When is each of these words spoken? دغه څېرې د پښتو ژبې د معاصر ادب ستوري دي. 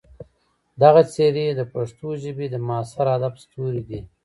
دغه 0.81 1.01
څېرې 1.13 1.47
د 1.53 1.61
پښتو 1.73 2.07
ژبې 2.23 2.47
د 2.51 2.55
معاصر 2.67 3.05
ادب 3.15 3.33
ستوري 3.43 3.83
دي. 3.89 3.99